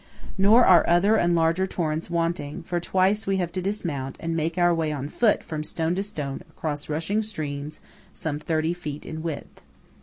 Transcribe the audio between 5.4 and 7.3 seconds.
from stone to stone across rushing